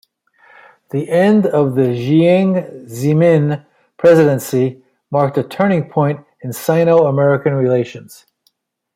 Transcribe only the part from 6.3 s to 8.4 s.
in Sino-American relations.